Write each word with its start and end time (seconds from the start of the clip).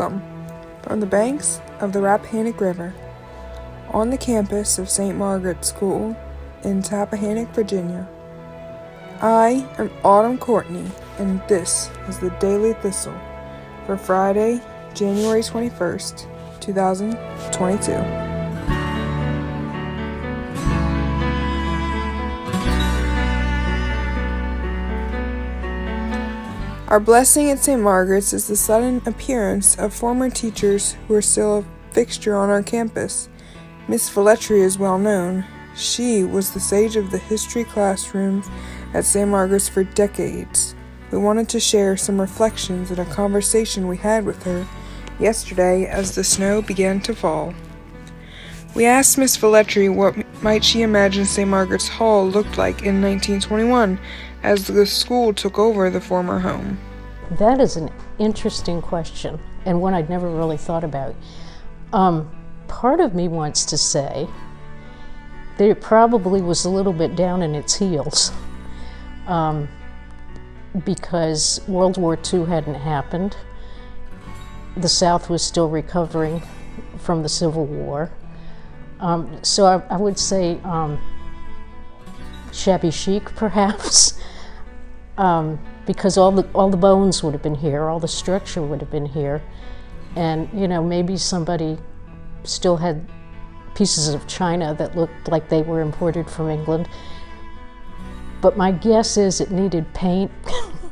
Welcome 0.00 0.22
from 0.80 1.00
the 1.00 1.06
banks 1.06 1.60
of 1.80 1.92
the 1.92 2.00
Rappahannock 2.00 2.58
River 2.58 2.94
on 3.90 4.08
the 4.08 4.16
campus 4.16 4.78
of 4.78 4.88
St. 4.88 5.14
Margaret's 5.14 5.68
School 5.68 6.16
in 6.62 6.80
Tappahannock, 6.80 7.54
Virginia. 7.54 8.08
I 9.20 9.68
am 9.76 9.90
Autumn 10.02 10.38
Courtney, 10.38 10.90
and 11.18 11.42
this 11.48 11.90
is 12.08 12.18
the 12.18 12.30
Daily 12.40 12.72
Thistle 12.72 13.12
for 13.84 13.98
Friday, 13.98 14.62
January 14.94 15.42
21st, 15.42 16.26
2022. 16.60 18.29
Our 26.90 26.98
blessing 26.98 27.52
at 27.52 27.60
St. 27.60 27.80
Margaret's 27.80 28.32
is 28.32 28.48
the 28.48 28.56
sudden 28.56 29.00
appearance 29.06 29.78
of 29.78 29.94
former 29.94 30.28
teachers 30.28 30.96
who 31.06 31.14
are 31.14 31.22
still 31.22 31.58
a 31.58 31.94
fixture 31.94 32.36
on 32.36 32.50
our 32.50 32.64
campus. 32.64 33.28
Miss 33.86 34.10
Velletri 34.10 34.60
is 34.60 34.76
well 34.76 34.98
known. 34.98 35.44
She 35.76 36.24
was 36.24 36.50
the 36.50 36.58
sage 36.58 36.96
of 36.96 37.12
the 37.12 37.18
history 37.18 37.62
classrooms 37.62 38.48
at 38.92 39.04
St. 39.04 39.28
Margaret's 39.28 39.68
for 39.68 39.84
decades. 39.84 40.74
We 41.12 41.18
wanted 41.18 41.48
to 41.50 41.60
share 41.60 41.96
some 41.96 42.20
reflections 42.20 42.90
in 42.90 42.98
a 42.98 43.04
conversation 43.04 43.86
we 43.86 43.98
had 43.98 44.26
with 44.26 44.42
her 44.42 44.66
yesterday 45.20 45.86
as 45.86 46.16
the 46.16 46.24
snow 46.24 46.60
began 46.60 47.00
to 47.02 47.14
fall. 47.14 47.54
We 48.74 48.86
asked 48.86 49.16
Miss 49.16 49.36
Velletri 49.36 49.94
what 49.94 50.16
might 50.42 50.64
she 50.64 50.82
imagine 50.82 51.24
St. 51.24 51.48
Margaret's 51.48 51.86
Hall 51.86 52.26
looked 52.28 52.58
like 52.58 52.82
in 52.82 53.00
1921 53.00 54.00
as 54.42 54.66
the 54.66 54.86
school 54.86 55.32
took 55.34 55.58
over 55.58 55.90
the 55.90 56.00
former 56.00 56.38
home. 56.38 56.78
That 57.38 57.60
is 57.60 57.76
an 57.76 57.90
interesting 58.18 58.82
question 58.82 59.38
and 59.64 59.80
one 59.80 59.94
I'd 59.94 60.08
never 60.08 60.28
really 60.28 60.56
thought 60.56 60.84
about. 60.84 61.14
Um, 61.92 62.30
part 62.68 63.00
of 63.00 63.14
me 63.14 63.28
wants 63.28 63.64
to 63.66 63.78
say 63.78 64.28
that 65.58 65.68
it 65.68 65.80
probably 65.80 66.40
was 66.40 66.64
a 66.64 66.70
little 66.70 66.92
bit 66.92 67.16
down 67.16 67.42
in 67.42 67.54
its 67.54 67.74
heels 67.74 68.32
um, 69.26 69.68
because 70.84 71.60
World 71.68 71.98
War 71.98 72.18
II 72.32 72.46
hadn't 72.46 72.74
happened. 72.74 73.36
The 74.76 74.88
South 74.88 75.28
was 75.28 75.42
still 75.42 75.68
recovering 75.68 76.42
from 76.98 77.22
the 77.22 77.28
Civil 77.28 77.66
War. 77.66 78.10
Um, 79.00 79.42
so 79.42 79.66
I, 79.66 79.94
I, 79.94 79.96
would 79.96 80.18
say 80.18 80.60
um, 80.62 81.00
shabby 82.52 82.90
chic, 82.90 83.24
perhaps, 83.34 84.19
um, 85.20 85.60
because 85.86 86.16
all 86.16 86.32
the 86.32 86.48
all 86.54 86.70
the 86.70 86.78
bones 86.78 87.22
would 87.22 87.34
have 87.34 87.42
been 87.42 87.54
here, 87.54 87.88
all 87.88 88.00
the 88.00 88.08
structure 88.08 88.62
would 88.62 88.80
have 88.80 88.90
been 88.90 89.04
here, 89.04 89.42
and 90.16 90.48
you 90.58 90.66
know 90.66 90.82
maybe 90.82 91.16
somebody 91.16 91.78
still 92.42 92.78
had 92.78 93.06
pieces 93.74 94.08
of 94.08 94.26
china 94.26 94.74
that 94.74 94.96
looked 94.96 95.28
like 95.28 95.48
they 95.50 95.60
were 95.62 95.82
imported 95.82 96.28
from 96.28 96.48
England. 96.48 96.88
But 98.40 98.56
my 98.56 98.72
guess 98.72 99.18
is 99.18 99.42
it 99.42 99.50
needed 99.50 99.92
paint. 99.92 100.32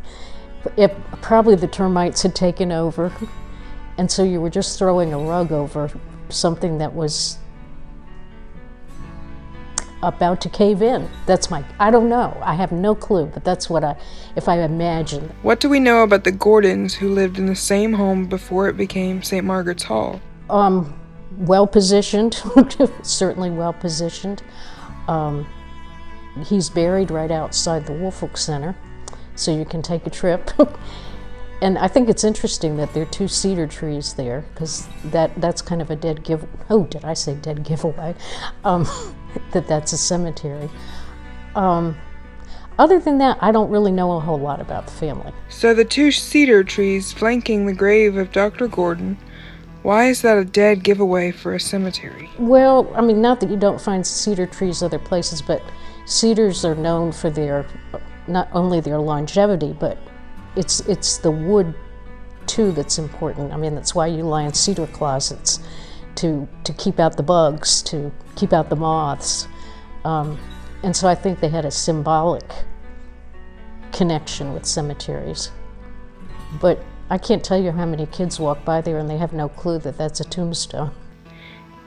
it, 0.76 0.94
probably 1.22 1.56
the 1.56 1.66
termites 1.66 2.22
had 2.22 2.34
taken 2.34 2.70
over, 2.70 3.10
and 3.96 4.10
so 4.10 4.24
you 4.24 4.42
were 4.42 4.50
just 4.50 4.78
throwing 4.78 5.14
a 5.14 5.18
rug 5.18 5.52
over 5.52 5.90
something 6.28 6.76
that 6.78 6.92
was 6.92 7.38
about 10.02 10.40
to 10.42 10.48
cave 10.48 10.82
in. 10.82 11.08
That's 11.26 11.50
my, 11.50 11.64
I 11.78 11.90
don't 11.90 12.08
know. 12.08 12.36
I 12.42 12.54
have 12.54 12.72
no 12.72 12.94
clue, 12.94 13.26
but 13.26 13.44
that's 13.44 13.68
what 13.68 13.84
I, 13.84 13.96
if 14.36 14.48
I 14.48 14.60
imagine. 14.60 15.32
What 15.42 15.60
do 15.60 15.68
we 15.68 15.80
know 15.80 16.02
about 16.02 16.24
the 16.24 16.32
Gordons 16.32 16.94
who 16.94 17.08
lived 17.08 17.38
in 17.38 17.46
the 17.46 17.56
same 17.56 17.92
home 17.92 18.26
before 18.26 18.68
it 18.68 18.76
became 18.76 19.22
St. 19.22 19.44
Margaret's 19.44 19.84
Hall? 19.84 20.20
Um, 20.50 20.98
well 21.36 21.66
positioned, 21.66 22.42
certainly 23.02 23.50
well 23.50 23.72
positioned. 23.72 24.42
Um, 25.08 25.46
he's 26.46 26.70
buried 26.70 27.10
right 27.10 27.30
outside 27.30 27.86
the 27.86 27.92
Woolfolk 27.92 28.36
Center, 28.36 28.76
so 29.34 29.54
you 29.56 29.64
can 29.64 29.82
take 29.82 30.06
a 30.06 30.10
trip. 30.10 30.50
and 31.62 31.78
I 31.78 31.88
think 31.88 32.08
it's 32.08 32.24
interesting 32.24 32.76
that 32.76 32.92
there 32.94 33.02
are 33.02 33.06
two 33.06 33.28
cedar 33.28 33.66
trees 33.66 34.14
there 34.14 34.44
because 34.52 34.88
that 35.06 35.32
that's 35.40 35.62
kind 35.62 35.82
of 35.82 35.90
a 35.90 35.96
dead 35.96 36.24
give. 36.24 36.46
Oh, 36.70 36.84
did 36.84 37.04
I 37.04 37.14
say 37.14 37.34
dead 37.34 37.64
giveaway? 37.64 38.14
Um, 38.64 38.86
that 39.52 39.66
that's 39.66 39.92
a 39.92 39.98
cemetery. 39.98 40.70
Um, 41.54 41.96
other 42.78 43.00
than 43.00 43.18
that, 43.18 43.38
I 43.40 43.50
don't 43.50 43.70
really 43.70 43.90
know 43.90 44.12
a 44.12 44.20
whole 44.20 44.38
lot 44.38 44.60
about 44.60 44.86
the 44.86 44.92
family. 44.92 45.32
So 45.48 45.74
the 45.74 45.84
two 45.84 46.12
cedar 46.12 46.62
trees 46.62 47.12
flanking 47.12 47.66
the 47.66 47.72
grave 47.72 48.16
of 48.16 48.30
Dr. 48.30 48.68
Gordon. 48.68 49.18
Why 49.82 50.06
is 50.06 50.22
that 50.22 50.38
a 50.38 50.44
dead 50.44 50.84
giveaway 50.84 51.32
for 51.32 51.54
a 51.54 51.60
cemetery? 51.60 52.30
Well, 52.38 52.92
I 52.94 53.00
mean, 53.00 53.20
not 53.20 53.40
that 53.40 53.50
you 53.50 53.56
don't 53.56 53.80
find 53.80 54.06
cedar 54.06 54.46
trees 54.46 54.82
other 54.82 54.98
places, 54.98 55.42
but 55.42 55.62
cedars 56.04 56.64
are 56.64 56.74
known 56.74 57.12
for 57.12 57.30
their 57.30 57.66
not 58.26 58.48
only 58.52 58.80
their 58.80 58.98
longevity, 58.98 59.72
but 59.72 59.98
it's 60.56 60.80
it's 60.80 61.18
the 61.18 61.30
wood 61.30 61.74
too 62.46 62.72
that's 62.72 62.98
important. 62.98 63.52
I 63.52 63.56
mean, 63.56 63.74
that's 63.74 63.94
why 63.94 64.06
you 64.06 64.22
lie 64.22 64.42
in 64.42 64.52
cedar 64.52 64.86
closets 64.86 65.60
to 66.18 66.48
to 66.64 66.72
keep 66.72 67.00
out 67.00 67.16
the 67.16 67.22
bugs, 67.22 67.82
to 67.82 68.12
keep 68.36 68.52
out 68.52 68.68
the 68.70 68.76
moths, 68.76 69.48
um, 70.04 70.38
and 70.82 70.94
so 70.94 71.08
I 71.08 71.14
think 71.14 71.40
they 71.40 71.48
had 71.48 71.64
a 71.64 71.70
symbolic 71.70 72.44
connection 73.92 74.54
with 74.54 74.66
cemeteries. 74.66 75.50
But 76.60 76.82
I 77.10 77.18
can't 77.18 77.42
tell 77.42 77.60
you 77.60 77.72
how 77.72 77.86
many 77.86 78.06
kids 78.06 78.38
walk 78.38 78.64
by 78.64 78.80
there 78.80 78.98
and 78.98 79.08
they 79.08 79.16
have 79.16 79.32
no 79.32 79.48
clue 79.48 79.78
that 79.78 79.96
that's 79.96 80.20
a 80.20 80.24
tombstone. 80.24 80.92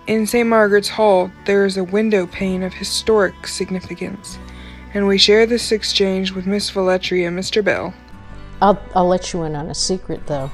In 0.08 0.26
St. 0.26 0.48
Margaret's 0.48 0.90
Hall, 0.90 1.32
there 1.46 1.66
is 1.66 1.78
a 1.78 1.84
window 1.84 2.26
pane 2.26 2.64
of 2.64 2.74
historic 2.74 3.48
significance, 3.48 4.40
and 4.94 5.08
we 5.08 5.18
share 5.18 5.46
this 5.46 5.72
exchange 5.72 6.32
with 6.32 6.48
Miss 6.48 6.72
Velletri 6.72 7.28
and 7.28 7.38
Mr. 7.38 7.64
Bell. 7.64 7.94
I'll, 8.62 8.82
I'll 8.96 9.08
let 9.08 9.32
you 9.32 9.44
in 9.44 9.56
on 9.56 9.70
a 9.70 9.76
secret, 9.76 10.26
though. 10.26 10.52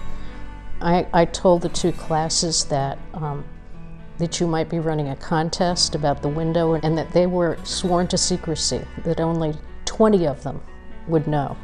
I, 0.81 1.07
I 1.13 1.25
told 1.25 1.61
the 1.61 1.69
two 1.69 1.93
classes 1.93 2.65
that 2.65 2.99
um, 3.13 3.45
that 4.17 4.39
you 4.39 4.47
might 4.47 4.69
be 4.69 4.79
running 4.79 5.09
a 5.09 5.15
contest 5.15 5.95
about 5.95 6.21
the 6.21 6.27
window 6.27 6.73
and 6.73 6.97
that 6.97 7.11
they 7.11 7.27
were 7.27 7.57
sworn 7.63 8.07
to 8.07 8.17
secrecy, 8.17 8.81
that 9.03 9.19
only 9.19 9.53
20 9.85 10.27
of 10.27 10.43
them 10.43 10.61
would 11.07 11.27
know. 11.27 11.55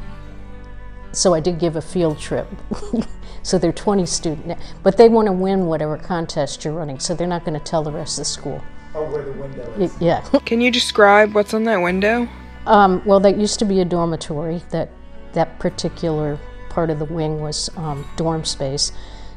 So 1.11 1.33
I 1.33 1.39
did 1.39 1.59
give 1.59 1.75
a 1.75 1.81
field 1.81 2.19
trip. 2.19 2.47
so 3.43 3.57
they're 3.57 3.71
20 3.71 4.05
students, 4.05 4.63
but 4.81 4.97
they 4.97 5.09
want 5.09 5.27
to 5.27 5.31
win 5.31 5.67
whatever 5.67 5.97
contest 5.97 6.63
you're 6.63 6.73
running, 6.73 6.99
so 6.99 7.13
they're 7.13 7.27
not 7.27 7.45
going 7.45 7.59
to 7.59 7.63
tell 7.63 7.83
the 7.83 7.91
rest 7.91 8.17
of 8.17 8.21
the 8.21 8.29
school. 8.29 8.61
Oh, 8.95 9.09
where 9.11 9.23
the 9.23 9.31
window 9.33 9.73
is. 9.79 9.95
Yeah. 9.99 10.21
Can 10.45 10.61
you 10.61 10.71
describe 10.71 11.33
what's 11.33 11.53
on 11.53 11.63
that 11.65 11.77
window? 11.77 12.27
Um, 12.65 13.01
well, 13.05 13.19
that 13.19 13.37
used 13.37 13.59
to 13.59 13.65
be 13.65 13.81
a 13.81 13.85
dormitory 13.85 14.61
that 14.69 14.89
that 15.33 15.59
particular 15.59 16.39
part 16.69 16.89
of 16.89 16.99
the 16.99 17.05
wing 17.05 17.39
was 17.39 17.69
um, 17.77 18.07
dorm 18.15 18.45
space. 18.45 18.91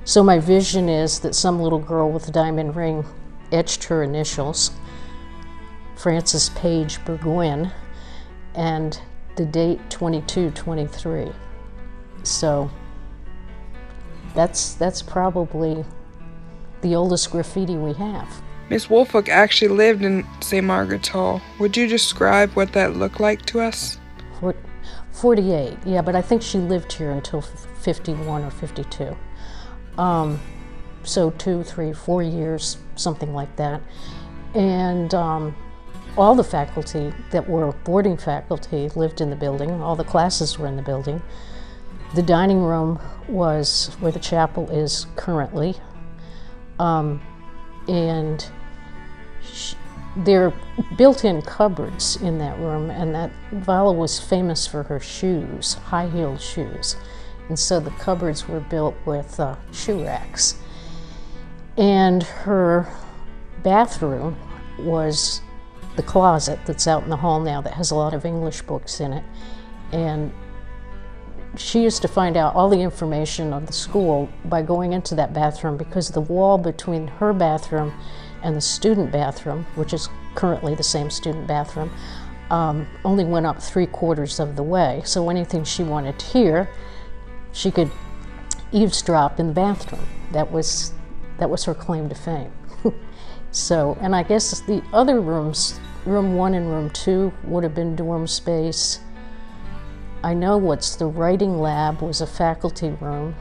So 0.06 0.22
my 0.22 0.38
vision 0.38 0.88
is 0.88 1.18
that 1.20 1.34
some 1.34 1.60
little 1.60 1.80
girl 1.80 2.12
with 2.12 2.28
a 2.28 2.30
diamond 2.30 2.76
ring 2.76 3.04
etched 3.50 3.82
her 3.84 4.04
initials, 4.04 4.70
Frances 5.96 6.50
Page 6.50 7.04
Burgoyne, 7.04 7.72
and 8.54 9.00
the 9.34 9.44
date 9.44 9.80
2223. 9.90 11.32
So 12.22 12.70
that's 14.32 14.74
that's 14.74 15.02
probably 15.02 15.84
the 16.82 16.94
oldest 16.94 17.32
graffiti 17.32 17.76
we 17.76 17.92
have. 17.94 18.28
Miss 18.70 18.88
Woolfolk 18.88 19.28
actually 19.28 19.74
lived 19.74 20.04
in 20.04 20.24
St. 20.40 20.64
Margaret's 20.64 21.08
Hall. 21.08 21.42
Would 21.58 21.76
you 21.76 21.88
describe 21.88 22.52
what 22.52 22.72
that 22.74 22.94
looked 22.94 23.18
like 23.18 23.44
to 23.46 23.60
us? 23.60 23.98
48, 25.10 25.78
yeah, 25.84 26.00
but 26.00 26.14
I 26.14 26.22
think 26.22 26.42
she 26.42 26.58
lived 26.58 26.92
here 26.92 27.10
until 27.10 27.40
51 27.40 28.44
or 28.44 28.50
52. 28.50 29.16
Um, 29.98 30.40
so 31.02 31.30
two, 31.30 31.62
three, 31.62 31.92
four 31.92 32.22
years, 32.22 32.78
something 32.96 33.32
like 33.32 33.54
that. 33.56 33.80
And 34.54 35.14
um, 35.14 35.56
all 36.16 36.34
the 36.34 36.44
faculty 36.44 37.12
that 37.30 37.48
were 37.48 37.72
boarding 37.84 38.16
faculty 38.16 38.88
lived 38.90 39.20
in 39.20 39.30
the 39.30 39.36
building. 39.36 39.70
All 39.70 39.96
the 39.96 40.04
classes 40.04 40.58
were 40.58 40.66
in 40.66 40.76
the 40.76 40.82
building. 40.82 41.22
The 42.14 42.22
dining 42.22 42.62
room 42.62 43.00
was 43.28 43.94
where 44.00 44.12
the 44.12 44.18
chapel 44.18 44.70
is 44.70 45.06
currently. 45.16 45.76
Um, 46.78 47.20
and 47.88 48.48
there 50.16 50.46
are 50.46 50.54
built-in 50.96 51.42
cupboards 51.42 52.16
in 52.16 52.38
that 52.38 52.58
room, 52.58 52.90
and 52.90 53.14
that 53.14 53.30
Vala 53.52 53.92
was 53.92 54.18
famous 54.18 54.66
for 54.66 54.82
her 54.84 54.98
shoes, 54.98 55.74
high-heeled 55.74 56.40
shoes. 56.40 56.96
And 57.48 57.58
so 57.58 57.80
the 57.80 57.90
cupboards 57.90 58.48
were 58.48 58.60
built 58.60 58.94
with 59.04 59.38
uh, 59.38 59.56
shoe 59.72 60.04
racks. 60.04 60.56
And 61.76 62.22
her 62.22 62.88
bathroom 63.62 64.36
was 64.78 65.40
the 65.96 66.02
closet 66.02 66.58
that's 66.66 66.86
out 66.86 67.02
in 67.02 67.10
the 67.10 67.16
hall 67.16 67.40
now 67.40 67.60
that 67.60 67.74
has 67.74 67.90
a 67.90 67.94
lot 67.94 68.14
of 68.14 68.24
English 68.24 68.62
books 68.62 69.00
in 69.00 69.12
it. 69.12 69.24
And 69.92 70.32
she 71.56 71.82
used 71.82 72.02
to 72.02 72.08
find 72.08 72.36
out 72.36 72.54
all 72.54 72.68
the 72.68 72.80
information 72.80 73.52
of 73.52 73.66
the 73.66 73.72
school 73.72 74.28
by 74.44 74.62
going 74.62 74.92
into 74.92 75.14
that 75.14 75.32
bathroom 75.32 75.76
because 75.76 76.08
the 76.10 76.20
wall 76.20 76.58
between 76.58 77.06
her 77.06 77.32
bathroom 77.32 77.92
and 78.42 78.54
the 78.54 78.60
student 78.60 79.10
bathroom, 79.10 79.66
which 79.74 79.92
is 79.92 80.08
currently 80.34 80.74
the 80.74 80.82
same 80.82 81.10
student 81.10 81.46
bathroom, 81.46 81.90
um, 82.50 82.86
only 83.04 83.24
went 83.24 83.46
up 83.46 83.60
three 83.60 83.86
quarters 83.86 84.38
of 84.38 84.54
the 84.56 84.62
way. 84.62 85.02
So 85.04 85.30
anything 85.30 85.64
she 85.64 85.82
wanted 85.82 86.18
to 86.18 86.26
hear, 86.26 86.68
she 87.56 87.70
could 87.70 87.90
eavesdrop 88.70 89.40
in 89.40 89.48
the 89.48 89.52
bathroom. 89.54 90.06
That 90.32 90.52
was 90.52 90.92
that 91.38 91.48
was 91.48 91.64
her 91.64 91.74
claim 91.74 92.08
to 92.08 92.14
fame. 92.14 92.52
so, 93.50 93.96
and 94.00 94.14
I 94.14 94.22
guess 94.22 94.60
the 94.60 94.82
other 94.92 95.20
rooms, 95.20 95.80
room 96.04 96.34
one 96.34 96.54
and 96.54 96.68
room 96.68 96.90
two, 96.90 97.32
would 97.44 97.64
have 97.64 97.74
been 97.74 97.96
dorm 97.96 98.26
space. 98.26 99.00
I 100.22 100.34
know 100.34 100.58
what's 100.58 100.96
the 100.96 101.06
writing 101.06 101.58
lab 101.58 102.02
was 102.02 102.20
a 102.20 102.26
faculty 102.26 102.90
room, 103.00 103.34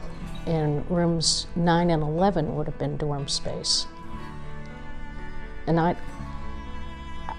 and 0.46 0.88
rooms 0.90 1.46
nine 1.54 1.90
and 1.90 2.02
eleven 2.02 2.54
would 2.56 2.66
have 2.66 2.78
been 2.78 2.96
dorm 2.96 3.28
space. 3.28 3.86
And 5.66 5.80
I, 5.80 5.96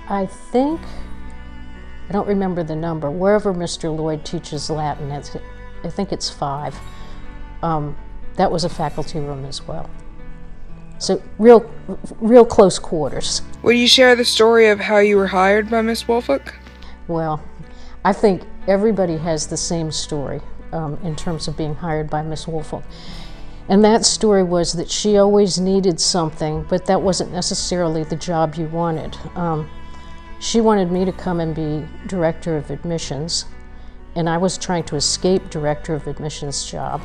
I 0.10 0.26
think, 0.26 0.82
I 2.10 2.12
don't 2.12 2.28
remember 2.28 2.64
the 2.64 2.76
number. 2.76 3.10
Wherever 3.10 3.54
Mr. 3.54 3.96
Lloyd 3.96 4.26
teaches 4.26 4.70
Latin, 4.70 5.12
I 5.84 5.90
think 5.90 6.12
it's 6.12 6.30
five. 6.30 6.78
Um, 7.62 7.98
that 8.36 8.52
was 8.52 8.64
a 8.64 8.70
faculty 8.70 9.20
room 9.20 9.46
as 9.46 9.68
well. 9.68 9.90
So 11.00 11.22
real, 11.38 11.70
real 12.20 12.46
close 12.46 12.80
quarters. 12.80 13.42
Would 13.64 13.78
you 13.78 13.88
share 13.88 14.16
the 14.16 14.26
story 14.26 14.68
of 14.70 14.80
how 14.80 14.98
you 14.98 15.18
were 15.18 15.28
hired 15.28 15.70
by 15.70 15.82
Miss 15.82 16.08
Woolfolk? 16.08 16.56
Well, 17.08 17.44
I 18.04 18.14
think 18.14 18.44
everybody 18.68 19.18
has 19.18 19.48
the 19.48 19.58
same 19.58 19.92
story 19.92 20.42
um, 20.72 20.98
in 21.04 21.16
terms 21.16 21.48
of 21.48 21.56
being 21.56 21.76
hired 21.76 22.10
by 22.10 22.22
Miss 22.22 22.48
Woolfolk. 22.48 22.84
And 23.70 23.84
that 23.84 24.06
story 24.06 24.44
was 24.44 24.74
that 24.74 24.90
she 24.90 25.18
always 25.18 25.60
needed 25.60 26.00
something, 26.00 26.66
but 26.70 26.86
that 26.86 27.02
wasn't 27.02 27.34
necessarily 27.34 28.04
the 28.04 28.16
job 28.16 28.56
you 28.56 28.68
wanted. 28.68 29.18
Um, 29.36 29.70
she 30.40 30.62
wanted 30.62 30.92
me 30.92 31.04
to 31.04 31.12
come 31.12 31.40
and 31.40 31.54
be 31.54 31.86
director 32.08 32.56
of 32.56 32.72
admissions, 32.72 33.46
and 34.18 34.28
I 34.28 34.38
was 34.38 34.58
trying 34.58 34.84
to 34.86 34.96
escape 34.96 35.52
director 35.52 35.94
of 35.94 36.08
admissions 36.08 36.66
job. 36.66 37.04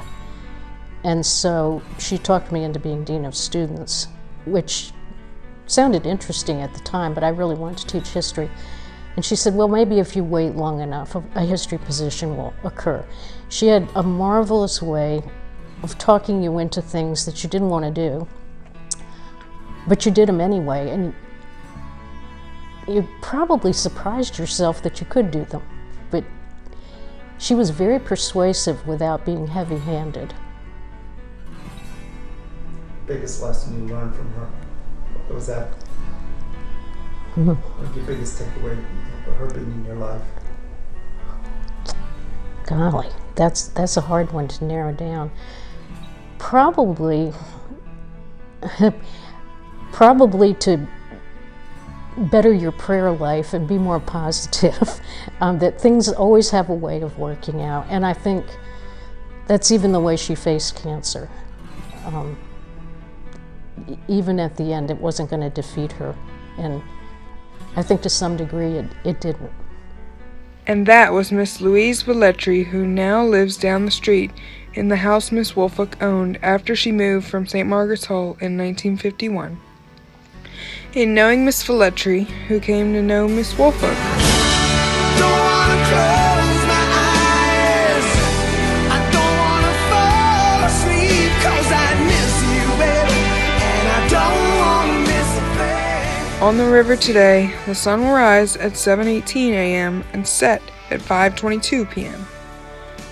And 1.04 1.24
so 1.24 1.82
she 1.98 2.16
talked 2.16 2.50
me 2.50 2.64
into 2.64 2.80
being 2.80 3.04
Dean 3.04 3.26
of 3.26 3.36
Students, 3.36 4.08
which 4.46 4.92
sounded 5.66 6.06
interesting 6.06 6.62
at 6.62 6.72
the 6.72 6.80
time, 6.80 7.12
but 7.12 7.22
I 7.22 7.28
really 7.28 7.54
wanted 7.54 7.86
to 7.86 7.86
teach 7.86 8.08
history. 8.08 8.50
And 9.14 9.22
she 9.22 9.36
said, 9.36 9.54
Well, 9.54 9.68
maybe 9.68 9.98
if 9.98 10.16
you 10.16 10.24
wait 10.24 10.56
long 10.56 10.80
enough, 10.80 11.14
a 11.34 11.44
history 11.44 11.76
position 11.76 12.34
will 12.34 12.54
occur. 12.64 13.04
She 13.50 13.66
had 13.66 13.86
a 13.94 14.02
marvelous 14.02 14.80
way 14.80 15.22
of 15.82 15.98
talking 15.98 16.42
you 16.42 16.58
into 16.58 16.80
things 16.80 17.26
that 17.26 17.44
you 17.44 17.50
didn't 17.50 17.68
want 17.68 17.84
to 17.84 17.90
do, 17.90 18.26
but 19.86 20.06
you 20.06 20.12
did 20.12 20.30
them 20.30 20.40
anyway. 20.40 20.88
And 20.88 21.14
you 22.88 23.06
probably 23.20 23.74
surprised 23.74 24.38
yourself 24.38 24.82
that 24.82 24.98
you 24.98 25.06
could 25.06 25.30
do 25.30 25.44
them. 25.44 25.62
She 27.42 27.54
was 27.54 27.68
very 27.70 27.98
persuasive 27.98 28.86
without 28.86 29.26
being 29.26 29.48
heavy 29.48 29.78
handed 29.78 30.32
biggest 33.12 33.42
lesson 33.42 33.88
you 33.88 33.94
learned 33.94 34.14
from 34.14 34.32
her? 34.32 34.48
What 35.26 35.34
was 35.34 35.46
that? 35.46 35.70
Mm-hmm. 37.34 37.50
What 37.50 37.96
your 37.96 38.04
biggest 38.06 38.40
takeaway 38.40 38.78
of 39.26 39.34
her 39.34 39.50
being 39.50 39.70
in 39.70 39.84
your 39.84 39.96
life? 39.96 40.22
Golly, 42.66 43.08
that's 43.34 43.68
that's 43.68 43.96
a 43.96 44.00
hard 44.00 44.32
one 44.32 44.48
to 44.48 44.64
narrow 44.64 44.92
down. 44.92 45.30
Probably, 46.38 47.32
probably 49.92 50.54
to 50.54 50.86
better 52.16 52.52
your 52.52 52.72
prayer 52.72 53.10
life 53.10 53.54
and 53.54 53.66
be 53.66 53.78
more 53.78 54.00
positive. 54.00 55.00
um, 55.40 55.58
that 55.58 55.80
things 55.80 56.08
always 56.08 56.50
have 56.50 56.68
a 56.68 56.74
way 56.74 57.00
of 57.00 57.18
working 57.18 57.62
out, 57.62 57.86
and 57.88 58.04
I 58.04 58.12
think 58.12 58.44
that's 59.46 59.70
even 59.70 59.92
the 59.92 60.00
way 60.00 60.16
she 60.16 60.34
faced 60.34 60.76
cancer. 60.76 61.28
Um, 62.04 62.38
even 64.08 64.38
at 64.40 64.56
the 64.56 64.72
end, 64.72 64.90
it 64.90 64.98
wasn't 64.98 65.30
going 65.30 65.42
to 65.42 65.50
defeat 65.50 65.92
her. 65.92 66.14
And 66.58 66.82
I 67.76 67.82
think 67.82 68.02
to 68.02 68.10
some 68.10 68.36
degree 68.36 68.76
it, 68.76 68.86
it 69.04 69.20
didn't. 69.20 69.50
And 70.66 70.86
that 70.86 71.12
was 71.12 71.32
Miss 71.32 71.60
Louise 71.60 72.04
Velletri, 72.04 72.66
who 72.66 72.86
now 72.86 73.24
lives 73.24 73.56
down 73.56 73.84
the 73.84 73.90
street 73.90 74.30
in 74.74 74.88
the 74.88 74.96
house 74.96 75.32
Miss 75.32 75.56
Woolfolk 75.56 76.00
owned 76.00 76.38
after 76.42 76.76
she 76.76 76.92
moved 76.92 77.26
from 77.26 77.46
St. 77.46 77.68
Margaret's 77.68 78.06
Hall 78.06 78.36
in 78.40 78.56
1951. 78.56 79.60
In 80.94 81.14
knowing 81.14 81.44
Miss 81.44 81.62
Velletri, 81.64 82.24
who 82.48 82.60
came 82.60 82.92
to 82.92 83.02
know 83.02 83.26
Miss 83.26 83.56
Woolfolk, 83.56 83.96
On 96.42 96.56
the 96.56 96.68
river 96.68 96.96
today, 96.96 97.54
the 97.66 97.74
sun 97.74 98.00
will 98.00 98.14
rise 98.14 98.56
at 98.56 98.72
7:18 98.72 99.52
a.m. 99.52 100.02
and 100.12 100.26
set 100.26 100.60
at 100.90 101.00
5:22 101.00 101.88
p.m. 101.88 102.26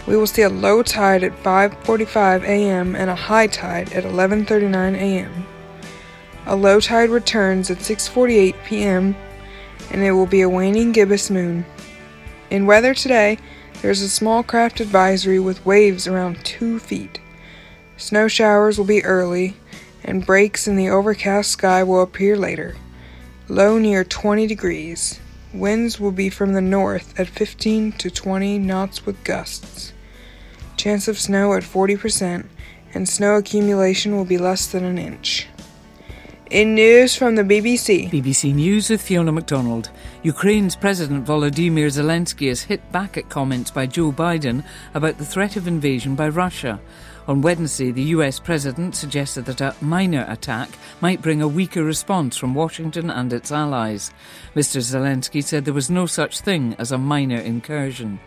We 0.09 0.17
will 0.17 0.27
see 0.27 0.43
a 0.43 0.49
low 0.49 0.83
tide 0.83 1.23
at 1.23 1.41
5:45 1.45 2.43
a.m. 2.43 2.97
and 2.97 3.09
a 3.09 3.15
high 3.15 3.47
tide 3.47 3.93
at 3.93 4.03
11:39 4.03 4.97
a.m. 4.97 5.47
A 6.47 6.57
low 6.57 6.81
tide 6.81 7.11
returns 7.11 7.71
at 7.71 7.79
6:48 7.79 8.55
p.m. 8.65 9.15
and 9.91 10.03
it 10.03 10.13
will 10.13 10.27
be 10.27 10.41
a 10.41 10.49
waning 10.49 10.93
gibbous 10.93 11.31
moon. 11.31 11.65
In 12.51 12.67
weather 12.67 12.95
today, 12.95 13.39
there 13.81 13.91
is 13.91 14.03
a 14.03 14.09
small 14.09 14.43
craft 14.43 14.81
advisory 14.81 15.39
with 15.39 15.65
waves 15.65 16.07
around 16.07 16.45
2 16.45 16.79
feet. 16.79 17.21
Snow 17.97 18.29
showers 18.29 18.79
will 18.79 18.87
be 18.87 19.05
early 19.05 19.57
and 20.03 20.27
breaks 20.27 20.67
in 20.67 20.77
the 20.77 20.89
overcast 20.89 21.51
sky 21.51 21.83
will 21.83 22.03
appear 22.03 22.37
later. 22.37 22.77
Low 23.49 23.79
near 23.79 24.05
20 24.05 24.47
degrees. 24.47 25.21
Winds 25.53 26.01
will 26.01 26.13
be 26.13 26.31
from 26.31 26.53
the 26.53 26.61
north 26.61 27.19
at 27.19 27.29
15 27.29 27.93
to 27.93 28.11
20 28.11 28.59
knots 28.59 29.05
with 29.05 29.23
gusts. 29.25 29.93
Chance 30.77 31.09
of 31.09 31.19
snow 31.19 31.53
at 31.55 31.63
40%, 31.63 32.47
and 32.95 33.09
snow 33.09 33.37
accumulation 33.37 34.17
will 34.17 34.25
be 34.25 34.39
less 34.39 34.67
than 34.67 34.85
an 34.85 34.97
inch. 34.97 35.47
In 36.51 36.75
news 36.75 37.15
from 37.15 37.37
the 37.37 37.45
BBC. 37.45 38.11
BBC 38.11 38.53
News 38.53 38.91
with 38.91 39.01
Fiona 39.01 39.31
MacDonald. 39.31 39.91
Ukraine's 40.25 40.75
President 40.75 41.25
Volodymyr 41.25 41.87
Zelensky 41.87 42.49
has 42.49 42.63
hit 42.63 42.91
back 42.91 43.17
at 43.17 43.29
comments 43.29 43.71
by 43.71 43.87
Joe 43.87 44.11
Biden 44.11 44.65
about 44.93 45.17
the 45.17 45.25
threat 45.25 45.55
of 45.55 45.69
invasion 45.69 46.17
by 46.17 46.29
Russia. 46.29 46.81
On 47.29 47.41
Wednesday, 47.41 47.93
the 47.93 48.11
US 48.17 48.41
president 48.41 48.97
suggested 48.97 49.45
that 49.45 49.61
a 49.61 49.77
minor 49.81 50.27
attack 50.29 50.71
might 51.01 51.23
bring 51.23 51.41
a 51.41 51.47
weaker 51.47 51.85
response 51.85 52.37
from 52.37 52.53
Washington 52.53 53.11
and 53.11 53.33
its 53.33 53.53
allies. 53.53 54.11
Mr. 54.57 54.81
Zelensky 54.81 55.45
said 55.45 55.65
there 55.65 55.73
was 55.73 55.89
no 55.89 56.05
such 56.05 56.41
thing 56.41 56.75
as 56.81 56.91
a 56.91 56.99
minor 56.99 57.39
incursion. 57.39 58.19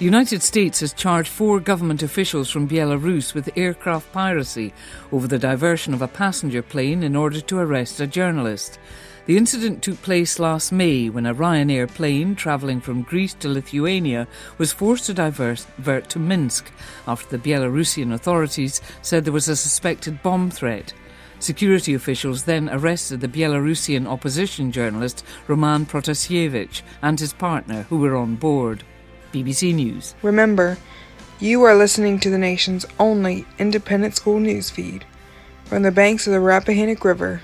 The 0.00 0.06
United 0.06 0.42
States 0.42 0.80
has 0.80 0.94
charged 0.94 1.28
four 1.28 1.60
government 1.60 2.02
officials 2.02 2.48
from 2.48 2.66
Belarus 2.66 3.34
with 3.34 3.54
aircraft 3.54 4.10
piracy 4.12 4.72
over 5.12 5.28
the 5.28 5.38
diversion 5.38 5.92
of 5.92 6.00
a 6.00 6.08
passenger 6.08 6.62
plane 6.62 7.02
in 7.02 7.14
order 7.14 7.42
to 7.42 7.58
arrest 7.58 8.00
a 8.00 8.06
journalist. 8.06 8.78
The 9.26 9.36
incident 9.36 9.82
took 9.82 10.00
place 10.00 10.38
last 10.38 10.72
May 10.72 11.10
when 11.10 11.26
a 11.26 11.34
Ryanair 11.34 11.86
plane 11.86 12.34
travelling 12.34 12.80
from 12.80 13.02
Greece 13.02 13.34
to 13.40 13.50
Lithuania 13.50 14.26
was 14.56 14.72
forced 14.72 15.04
to 15.04 15.12
divert 15.12 16.08
to 16.08 16.18
Minsk 16.18 16.72
after 17.06 17.36
the 17.36 17.50
Belarusian 17.50 18.14
authorities 18.14 18.80
said 19.02 19.26
there 19.26 19.34
was 19.34 19.48
a 19.48 19.54
suspected 19.54 20.22
bomb 20.22 20.50
threat. 20.50 20.94
Security 21.40 21.92
officials 21.92 22.44
then 22.44 22.70
arrested 22.70 23.20
the 23.20 23.28
Belarusian 23.28 24.06
opposition 24.06 24.72
journalist 24.72 25.26
Roman 25.46 25.84
Protasiewicz 25.84 26.80
and 27.02 27.20
his 27.20 27.34
partner, 27.34 27.82
who 27.90 27.98
were 27.98 28.16
on 28.16 28.36
board. 28.36 28.82
BBC 29.32 29.74
News. 29.74 30.14
Remember, 30.22 30.78
you 31.38 31.62
are 31.62 31.74
listening 31.74 32.18
to 32.20 32.30
the 32.30 32.38
nation's 32.38 32.86
only 32.98 33.46
independent 33.58 34.14
school 34.16 34.40
news 34.40 34.70
feed 34.70 35.04
from 35.64 35.82
the 35.82 35.92
banks 35.92 36.26
of 36.26 36.32
the 36.32 36.40
Rappahannock 36.40 37.04
River 37.04 37.40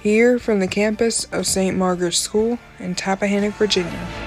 here 0.00 0.38
from 0.38 0.60
the 0.60 0.68
campus 0.68 1.24
of 1.32 1.46
St. 1.46 1.76
Margaret's 1.76 2.18
School 2.18 2.58
in 2.78 2.94
Tappahannock, 2.94 3.54
Virginia. 3.54 4.23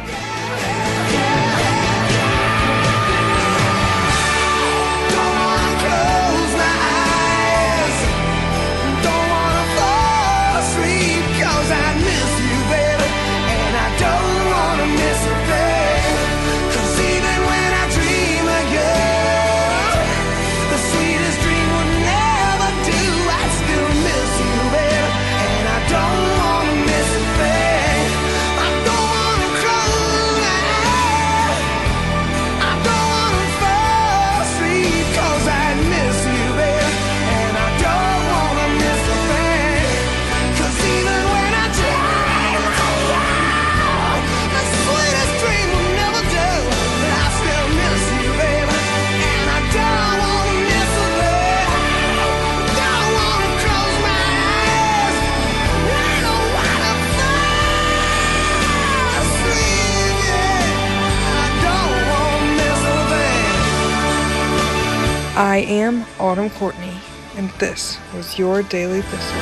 I 65.38 65.58
am 65.58 66.04
Autumn 66.20 66.50
Courtney, 66.50 67.00
and 67.36 67.52
this 67.60 68.00
was 68.16 68.40
your 68.40 68.64
Daily 68.64 69.04
Thistle. 69.04 69.38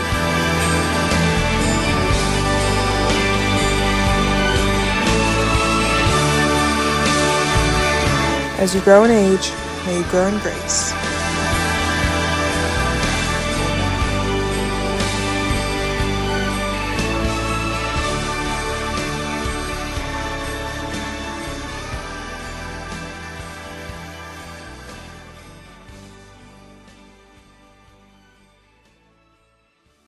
As 8.59 8.75
you 8.75 8.81
grow 8.81 9.05
in 9.05 9.11
age, 9.11 9.53
may 9.85 9.99
you 9.99 10.03
grow 10.11 10.27
in 10.27 10.37
grace. 10.39 11.04